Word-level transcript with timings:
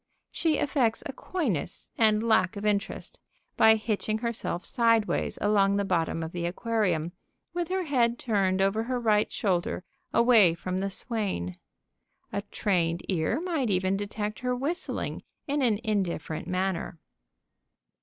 She 0.31 0.57
affects 0.57 1.03
a 1.05 1.13
coyness 1.13 1.91
and 1.95 2.23
lack 2.23 2.55
of 2.57 2.65
interest, 2.65 3.19
by 3.55 3.75
hitching 3.75 4.17
herself 4.17 4.65
sideways 4.65 5.37
along 5.39 5.77
the 5.77 5.85
bottom 5.85 6.23
of 6.23 6.31
the 6.31 6.47
aquarium, 6.47 7.11
with 7.53 7.67
her 7.69 7.83
head 7.83 8.17
turned 8.17 8.63
over 8.63 8.85
her 8.85 8.99
right 8.99 9.31
shoulder 9.31 9.83
away 10.11 10.55
from 10.55 10.77
the 10.77 10.89
swain. 10.89 11.55
A 12.33 12.41
trained 12.41 13.03
ear 13.09 13.39
might 13.41 13.69
even 13.69 13.95
detect 13.95 14.39
her 14.39 14.55
whistling 14.55 15.21
in 15.47 15.61
an 15.61 15.79
indifferent 15.83 16.47
manner. 16.47 16.97